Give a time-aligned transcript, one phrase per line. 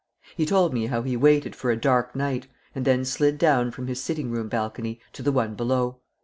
[0.35, 3.85] He told me how he waited for a dark night, and then slid down from
[3.85, 5.97] his sitting room balcony to the one below.